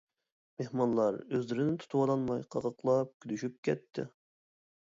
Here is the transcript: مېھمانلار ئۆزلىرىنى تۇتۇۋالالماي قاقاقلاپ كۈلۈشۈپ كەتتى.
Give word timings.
مېھمانلار 0.61 1.17
ئۆزلىرىنى 1.35 1.75
تۇتۇۋالالماي 1.83 2.41
قاقاقلاپ 2.57 3.15
كۈلۈشۈپ 3.27 3.63
كەتتى. 3.69 4.11